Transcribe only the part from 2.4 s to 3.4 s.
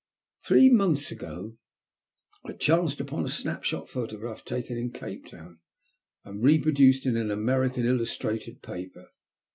I chanced upon a